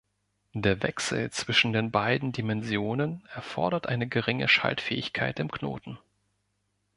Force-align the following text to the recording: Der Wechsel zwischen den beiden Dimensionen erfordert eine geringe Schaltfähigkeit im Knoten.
Der 0.55 0.81
Wechsel 0.81 1.29
zwischen 1.29 1.73
den 1.73 1.91
beiden 1.91 2.31
Dimensionen 2.31 3.23
erfordert 3.35 3.85
eine 3.85 4.07
geringe 4.07 4.47
Schaltfähigkeit 4.47 5.37
im 5.39 5.51
Knoten. 5.51 5.99